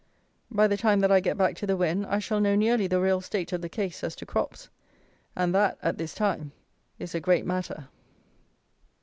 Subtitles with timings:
[0.49, 2.99] By the time that I get back to the Wen I shall know nearly the
[2.99, 4.67] real state of the case as to crops;
[5.35, 6.53] and that, at this time,
[6.97, 7.87] is a great matter.